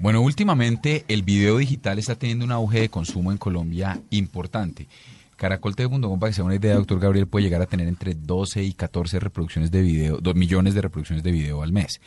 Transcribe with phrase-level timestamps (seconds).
[0.00, 4.88] Bueno, últimamente el video digital está teniendo un auge de consumo en Colombia importante.
[5.36, 8.62] Caracol TV.com, para que sea una idea, doctor Gabriel, puede llegar a tener entre 12
[8.62, 12.00] y 14 reproducciones de video, 2 millones de reproducciones de video al mes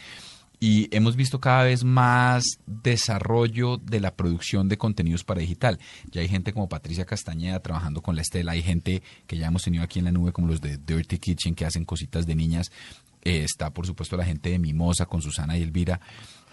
[0.60, 5.78] y hemos visto cada vez más desarrollo de la producción de contenidos para digital.
[6.10, 9.64] Ya hay gente como Patricia Castañeda trabajando con la Estela, hay gente que ya hemos
[9.64, 12.72] tenido aquí en la nube como los de Dirty Kitchen que hacen cositas de niñas.
[13.24, 16.00] Eh, está por supuesto la gente de Mimosa con Susana y Elvira.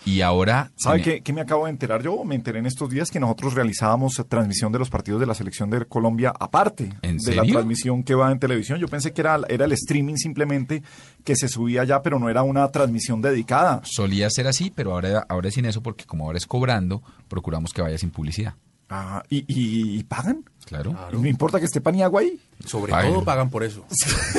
[0.06, 0.72] Y ahora...
[0.76, 2.24] ¿Sabe qué, me acabo de enterar yo?
[2.24, 5.68] Me enteré en estos días que nosotros realizábamos transmisión de los partidos de la selección
[5.68, 8.78] de Colombia aparte de la transmisión que va en televisión.
[8.78, 10.82] Yo pensé que era, era el streaming simplemente
[11.22, 13.82] que se subía ya, pero no era una transmisión dedicada.
[13.84, 17.74] Solía ser así, pero ahora, ahora es sin eso porque como ahora es cobrando, procuramos
[17.74, 18.54] que vaya sin publicidad.
[18.92, 20.44] Ah, ¿y, pagan?
[20.66, 20.96] Claro.
[21.12, 22.40] ¿No importa que esté pan y agua ahí?
[22.66, 23.86] Sobre todo pagan por eso.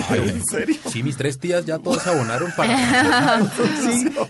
[0.09, 0.75] ¿En serio?
[0.89, 3.49] Sí, mis tres tías ya todos abonaron para...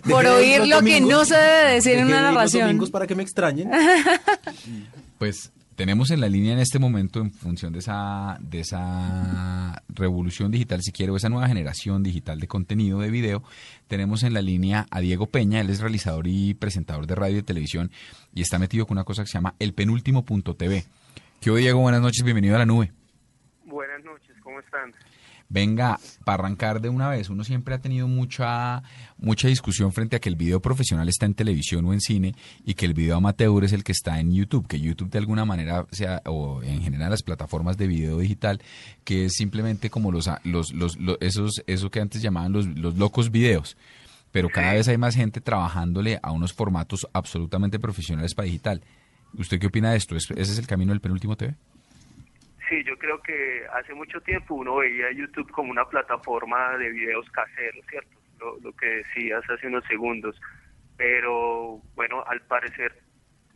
[0.09, 2.67] por oír lo que no se debe decir en una narración.
[2.67, 3.69] domingos para que me extrañen.
[5.17, 10.51] Pues tenemos en la línea en este momento, en función de esa, de esa revolución
[10.51, 13.43] digital, si quiero, esa nueva generación digital de contenido de video,
[13.87, 17.43] tenemos en la línea a Diego Peña, él es realizador y presentador de radio y
[17.43, 17.91] televisión
[18.33, 20.85] y está metido con una cosa que se llama El Penúltimo Punto TV.
[21.39, 21.79] ¿Qué Diego?
[21.79, 22.91] Buenas noches, bienvenido a la nube.
[23.65, 24.93] Buenas noches, ¿cómo están?
[25.51, 28.83] Venga, para arrancar de una vez, uno siempre ha tenido mucha,
[29.17, 32.35] mucha discusión frente a que el video profesional está en televisión o en cine
[32.65, 35.43] y que el video amateur es el que está en YouTube, que YouTube de alguna
[35.43, 38.61] manera, sea, o en general las plataformas de video digital,
[39.03, 43.29] que es simplemente como los, los, los, esos, eso que antes llamaban los, los locos
[43.29, 43.75] videos.
[44.31, 48.81] Pero cada vez hay más gente trabajándole a unos formatos absolutamente profesionales para digital.
[49.37, 50.15] ¿Usted qué opina de esto?
[50.15, 51.55] ¿Ese es el camino del penúltimo TV?
[53.11, 58.17] Creo que hace mucho tiempo uno veía YouTube como una plataforma de videos caseros, ¿cierto?
[58.63, 60.39] Lo, que decías hace unos segundos.
[60.95, 63.01] Pero bueno, al parecer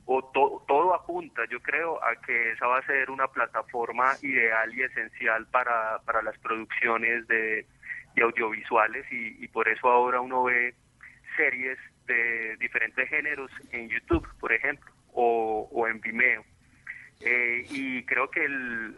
[0.04, 0.22] o
[0.68, 5.48] todo apunta, yo creo, a que esa va a ser una plataforma ideal y esencial
[5.48, 7.66] para, para las producciones de,
[8.22, 10.76] audiovisuales y, por eso ahora uno ve
[11.38, 11.78] series
[12.08, 16.44] de diferentes géneros en YouTube, por ejemplo, o, o en Vimeo.
[17.22, 18.96] Eh, y creo que el,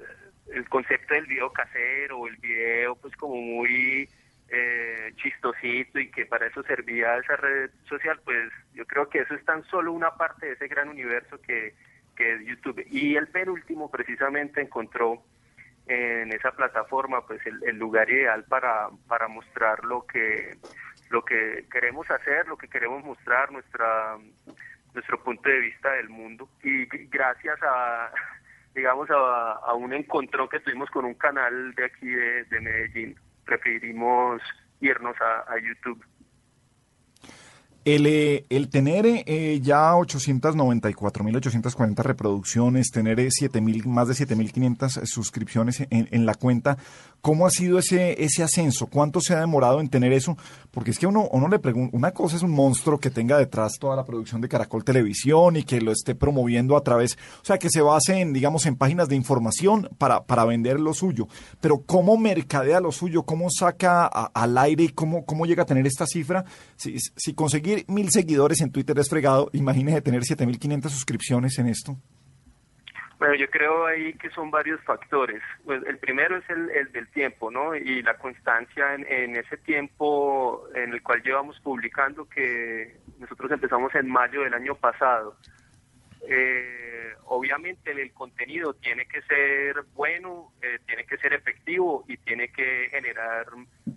[0.54, 4.10] el concepto del video casero, el video pues como muy
[4.50, 9.34] eh, chistosito y que para eso servía esa red social, pues yo creo que eso
[9.34, 11.74] es tan solo una parte de ese gran universo que,
[12.16, 12.86] que es YouTube.
[12.90, 15.22] Y el penúltimo precisamente encontró
[15.88, 20.58] en esa plataforma pues el, el, lugar ideal para, para mostrar lo que
[21.10, 24.18] lo que queremos hacer, lo que queremos mostrar, nuestra
[24.94, 28.12] nuestro punto de vista del mundo y gracias a
[28.78, 33.20] digamos a, un encontrón que tuvimos con un canal de aquí de, Medellín.
[33.44, 34.40] Preferimos
[34.80, 36.06] irnos a, a YouTube
[37.88, 43.30] el, eh, el tener eh, ya 894.840 reproducciones, tener eh,
[43.86, 46.78] más de 7.500 suscripciones en, la cuenta,
[47.22, 48.88] ¿cómo ha sido ese, ese ascenso?
[48.88, 50.38] ¿Cuánto se ha demorado en tener eso?
[50.72, 53.78] Porque es que uno, uno le pregunta, una cosa es un monstruo que tenga detrás
[53.80, 57.58] toda la producción de Caracol Televisión y que lo esté promoviendo a través, o sea,
[57.58, 61.30] que se base en, digamos, en páginas de información para, para vender lo suyo.
[61.62, 63.24] Pero ¿cómo mercadea lo suyo?
[63.24, 66.44] ¿Cómo saca al aire cómo, cómo llega a tener esta cifra?
[66.76, 71.98] Si, si conseguir mil seguidores en Twitter es fregado, imagínese tener 7.500 suscripciones en esto.
[73.20, 75.42] Bueno, yo creo ahí que son varios factores.
[75.66, 77.76] Pues el primero es el, del tiempo, ¿no?
[77.76, 84.08] Y la constancia en, ese tiempo en el cual llevamos publicando, que nosotros empezamos en
[84.08, 85.36] mayo del año pasado.
[86.30, 86.87] Eh,
[87.28, 92.90] obviamente el, contenido tiene que ser bueno, eh, tiene que ser efectivo y tiene que
[92.90, 93.48] generar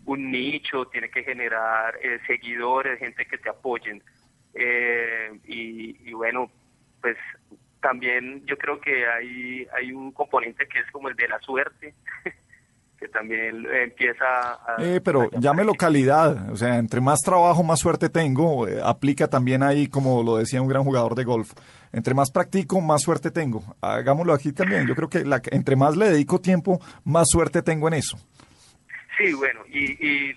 [0.06, 4.02] un nicho, tiene que generar eh, seguidores, gente que te apoyen.
[4.54, 6.50] Eh, y, bueno,
[7.00, 7.16] pues
[7.80, 11.94] también yo creo que hay, hay un componente que es como el de la suerte.
[12.98, 14.76] que también empieza a...
[14.78, 19.86] Eh, pero llámelo calidad, o sea, entre más trabajo, más suerte tengo, aplica también ahí,
[19.86, 21.54] como lo decía un gran jugador de golf,
[21.92, 23.62] entre más practico, más suerte tengo.
[23.80, 27.88] Hagámoslo aquí también, yo creo que la, entre más le dedico tiempo, más suerte tengo
[27.88, 28.18] en eso.
[29.18, 30.30] Sí, bueno, y, y,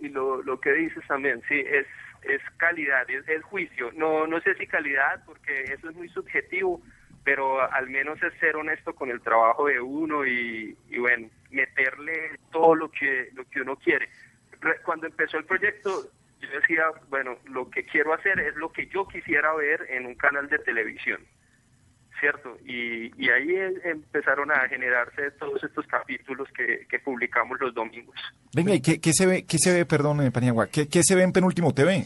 [0.00, 1.86] y, lo, lo, que dices también, sí, es,
[2.22, 3.92] es calidad, es, es juicio.
[3.92, 6.80] No, no sé si calidad, porque eso es muy subjetivo,
[7.22, 12.38] pero al menos es ser honesto con el trabajo de uno y, y bueno, meterle
[12.50, 14.08] todo lo que, lo que uno quiere.
[14.60, 16.08] Re- Cuando empezó el proyecto,
[16.60, 20.48] decía, bueno, lo que quiero hacer es lo que yo quisiera ver en un canal
[20.48, 21.20] de televisión.
[22.20, 22.56] ¿cierto?
[22.64, 28.14] Y, y ahí eh, empezaron a generarse todos estos capítulos que, que publicamos los domingos.
[28.54, 31.14] Venga, ¿y qué, qué se ve, qué se ve, perdón, eh, Paniagua, qué, qué se
[31.14, 32.04] ve en Penúltimo TV?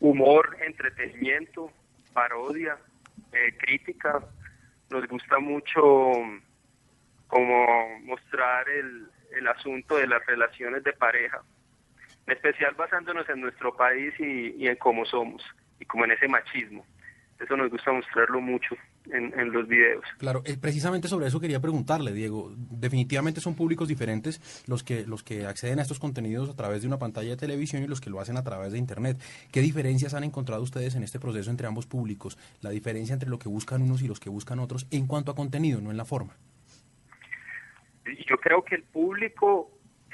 [0.00, 1.70] Humor, entretenimiento,
[2.12, 2.76] parodia,
[3.32, 4.20] eh, crítica.
[4.90, 5.80] Nos gusta mucho
[7.28, 9.06] como mostrar el,
[9.36, 11.42] el asunto de las relaciones de pareja,
[12.26, 15.42] en especial basándonos en nuestro país y, y en cómo somos,
[15.80, 16.84] y como en ese machismo.
[17.40, 18.76] Eso nos gusta mostrarlo mucho
[19.06, 20.04] en, en los videos.
[20.18, 22.52] Claro, eh, precisamente sobre eso quería preguntarle, Diego.
[22.56, 26.86] Definitivamente son públicos diferentes los que los que acceden a estos contenidos a través de
[26.86, 29.18] una pantalla de televisión y los que lo hacen a través de internet.
[29.50, 32.38] ¿Qué diferencias han encontrado ustedes en este proceso entre ambos públicos?
[32.60, 35.34] La diferencia entre lo que buscan unos y los que buscan otros en cuanto a
[35.34, 36.36] contenido, no en la forma.
[38.28, 39.68] Yo creo que el público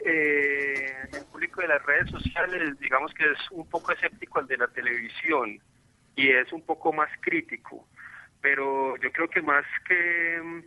[0.04, 4.56] eh, el público de las redes sociales digamos que es un poco escéptico al de
[4.56, 5.60] la televisión
[6.16, 7.86] y es un poco más crítico.
[8.40, 10.62] Pero yo creo que más que mm,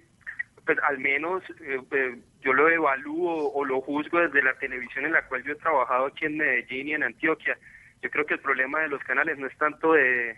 [0.66, 5.14] pues al menos eh, eh, yo lo evalúo o lo juzgo desde la televisión en
[5.14, 7.58] la cual yo he trabajado aquí en Medellín y en Antioquia
[8.02, 10.38] yo creo que el problema de los canales no es tanto de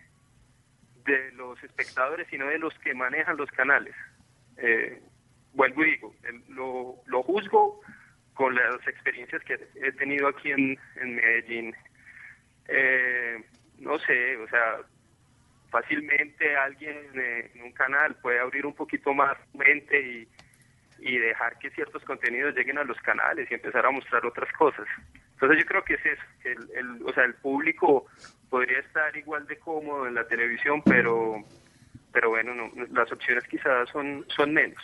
[1.05, 3.95] de los espectadores sino de los que manejan los canales.
[4.57, 5.01] Eh,
[5.53, 6.15] vuelvo y digo,
[6.49, 7.81] lo, lo juzgo
[8.33, 11.75] con las experiencias que he tenido aquí en, en Medellín.
[12.67, 13.43] Eh,
[13.79, 14.77] no sé, o sea,
[15.69, 20.27] fácilmente alguien en un canal puede abrir un poquito más mente y,
[20.99, 24.85] y dejar que ciertos contenidos lleguen a los canales y empezar a mostrar otras cosas.
[25.33, 28.05] Entonces yo creo que es eso, que el, el- o sea, el público
[28.49, 31.43] podría estar igual de cómodo en la televisión, pero
[32.13, 34.77] pero bueno, no, las opciones quizás son, son menos.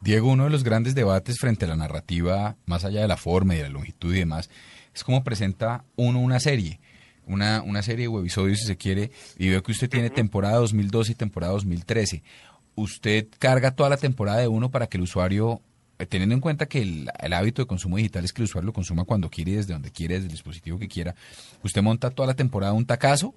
[0.00, 3.54] Diego, uno de los grandes debates frente a la narrativa, más allá de la forma
[3.54, 4.50] y de la longitud y demás,
[4.92, 6.80] es cómo presenta uno una serie.
[7.26, 11.12] Una, una serie de webisodios, si se quiere, y veo que usted tiene temporada 2012
[11.12, 12.22] y temporada 2013.
[12.74, 15.62] ¿Usted carga toda la temporada de uno para que el usuario,
[15.98, 18.66] eh, teniendo en cuenta que el, el hábito de consumo digital es que el usuario
[18.66, 21.14] lo consuma cuando quiere, desde donde quiere, desde el dispositivo que quiera,
[21.62, 23.32] ¿usted monta toda la temporada de un tacazo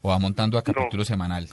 [0.00, 1.48] o va montando a capítulo semanal?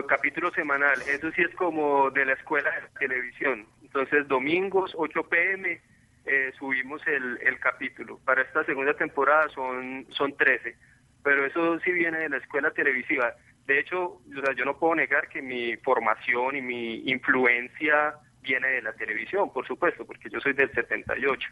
[0.00, 3.66] Capítulo semanal, eso sí es como de la escuela de televisión.
[3.82, 5.80] Entonces, domingos, 8 pm,
[6.24, 8.18] eh, subimos el, el capítulo.
[8.24, 10.74] Para esta segunda temporada son, son 13,
[11.22, 13.34] pero eso sí viene de la escuela televisiva.
[13.66, 18.68] De hecho, o sea, yo no puedo negar que mi formación y mi influencia viene
[18.68, 21.48] de la televisión, por supuesto, porque yo soy del 78.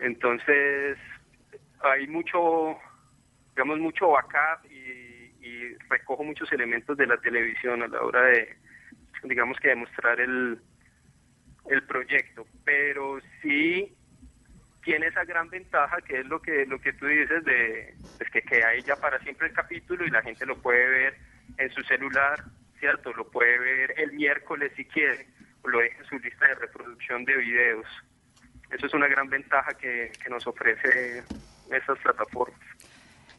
[0.00, 0.98] Entonces,
[1.80, 2.76] hay mucho,
[3.54, 5.13] digamos, mucho backup y,
[5.44, 8.56] y recojo muchos elementos de la televisión a la hora de,
[9.24, 10.58] digamos que demostrar el,
[11.66, 12.46] el proyecto.
[12.64, 13.94] Pero sí
[14.82, 18.42] tiene esa gran ventaja que es lo que lo que tú dices de pues que
[18.42, 21.16] queda ahí ya para siempre el capítulo y la gente lo puede ver
[21.58, 22.42] en su celular,
[22.78, 23.12] ¿cierto?
[23.12, 25.26] Lo puede ver el miércoles si quiere,
[25.62, 27.86] o lo deja en su lista de reproducción de videos.
[28.70, 31.22] Eso es una gran ventaja que, que nos ofrece
[31.70, 32.60] esas plataformas.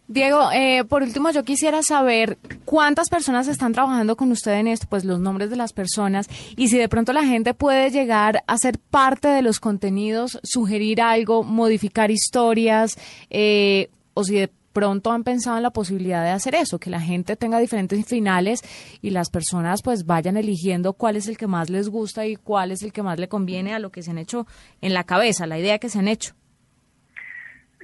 [0.07, 4.85] Diego, eh, por último, yo quisiera saber cuántas personas están trabajando con usted en esto,
[4.87, 8.57] pues los nombres de las personas, y si de pronto la gente puede llegar a
[8.59, 12.99] ser parte de los contenidos, sugerir algo, modificar historias,
[13.31, 17.01] eh, o si de pronto han pensado en la posibilidad de hacer eso, que la
[17.01, 18.61] gente tenga diferentes finales
[19.01, 22.71] y las personas pues vayan eligiendo cuál es el que más les gusta y cuál
[22.71, 24.45] es el que más le conviene a lo que se han hecho
[24.81, 26.35] en la cabeza, la idea que se han hecho.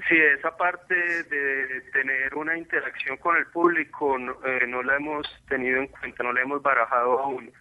[0.07, 5.27] Sí, esa parte de tener una interacción con el público no, eh, no la hemos
[5.47, 7.51] tenido en cuenta, no la hemos barajado aún,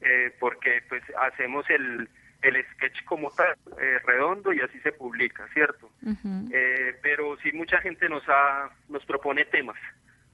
[0.00, 2.08] eh, porque pues hacemos el,
[2.42, 5.90] el sketch como tal, eh, redondo, y así se publica, ¿cierto?
[6.52, 9.78] Eh, pero sí mucha gente nos ha, nos propone temas,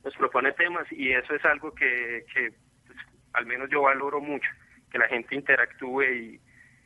[0.05, 2.53] nos propone temas y eso es algo que, que
[2.87, 2.99] pues,
[3.35, 4.49] al menos yo valoro mucho,
[4.91, 6.41] que la gente interactúe y,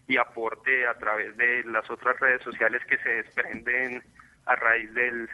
[0.08, 4.02] y aporte a través de las otras redes sociales que se desprenden
[4.46, 5.28] a raíz del,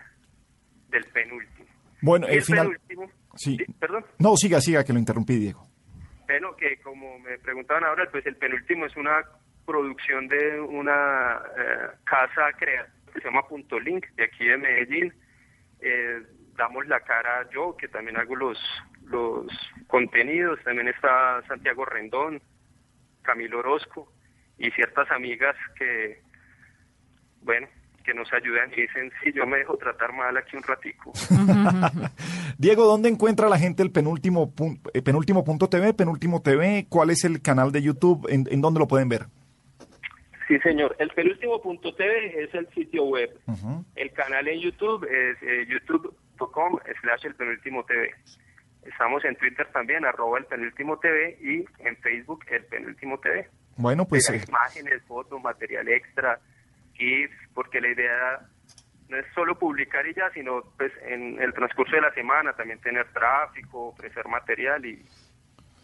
[0.88, 1.68] del penúltimo.
[2.00, 2.66] Bueno, el el final...
[2.86, 3.56] penúltimo, Sí.
[3.56, 4.04] sí, perdón.
[4.18, 5.66] No, siga, siga, que lo interrumpí, Diego.
[6.26, 9.24] Bueno, que como me preguntaban ahora, pues el penúltimo es una
[9.64, 15.14] producción de una eh, casa creativa que se llama Punto Link, de aquí de Medellín.
[15.80, 16.22] Eh,
[16.56, 18.58] damos la cara yo, que también hago los,
[19.04, 19.46] los
[19.86, 20.58] contenidos.
[20.64, 22.40] También está Santiago Rendón,
[23.22, 24.12] Camilo Orozco
[24.58, 26.22] y ciertas amigas que,
[27.42, 27.68] bueno,
[28.02, 31.12] que nos ayudan y dicen, sí, yo me dejo tratar mal aquí un ratico.
[32.58, 36.86] Diego, ¿dónde encuentra la gente el penúltimo, pun- eh, penúltimo punto TV, penúltimo TV?
[36.88, 38.26] ¿Cuál es el canal de YouTube?
[38.30, 39.26] ¿En, en dónde lo pueden ver?
[40.48, 40.94] Sí, señor.
[40.98, 43.30] El penúltimo punto TV es el sitio web.
[43.94, 48.10] El canal en YouTube es eh, youtube.com slash el penúltimo TV.
[48.84, 53.48] Estamos en Twitter también, arroba el penúltimo TV y en Facebook el penúltimo TV.
[53.76, 56.38] Bueno, pues eh, imágenes, fotos, material extra,
[57.54, 58.40] Porque la idea
[59.12, 62.80] no es solo publicar y ya, sino pues en el transcurso de la semana también
[62.80, 65.04] tener tráfico, ofrecer material y,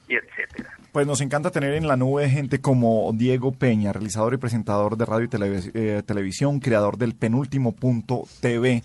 [0.08, 0.70] etcétera.
[0.92, 5.04] Pues nos encanta tener en la nube gente como Diego Peña, realizador y presentador de
[5.04, 8.82] radio y eh, televisión, creador del penúltimo punto TV, eh,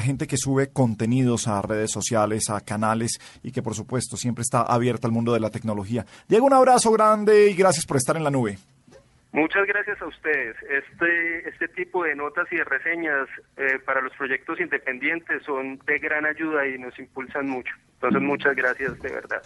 [0.00, 4.62] gente que sube contenidos a redes sociales, a canales y que por supuesto siempre está
[4.62, 6.06] abierta al mundo de la tecnología.
[6.28, 8.56] Diego, un abrazo grande y gracias por estar en la nube.
[9.32, 10.56] Muchas gracias a ustedes.
[10.62, 15.98] Este, este tipo de notas y de reseñas eh, para los proyectos independientes son de
[16.00, 17.72] gran ayuda y nos impulsan mucho.
[17.94, 19.42] Entonces, muchas gracias de verdad.